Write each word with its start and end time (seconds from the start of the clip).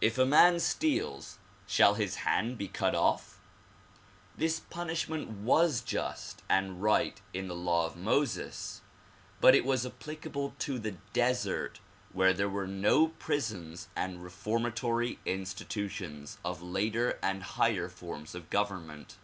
If 0.00 0.18
a 0.18 0.26
man 0.26 0.58
steals 0.58 1.38
shall 1.64 1.94
his 1.94 2.16
hand 2.26 2.58
be 2.58 2.66
cut 2.66 2.92
off? 2.92 3.38
This 4.36 4.58
punishment 4.58 5.30
was 5.30 5.80
just 5.80 6.42
and 6.48 6.82
right 6.82 7.20
in 7.32 7.46
the 7.46 7.54
law 7.54 7.86
of 7.86 7.94
Moses 7.94 8.80
but 9.40 9.54
it 9.54 9.64
was 9.64 9.86
applicable 9.86 10.56
to 10.58 10.80
the 10.80 10.96
desert 11.12 11.78
where 12.12 12.32
there 12.32 12.50
were 12.50 12.66
no 12.66 13.10
prisons 13.20 13.86
and 13.94 14.18
reforma 14.18 14.74
tory 14.74 15.20
institutions 15.24 16.38
of 16.44 16.60
later 16.60 17.20
and 17.22 17.44
higher 17.44 17.88
forms 17.88 18.34
of 18.34 18.50
government. 18.50 19.18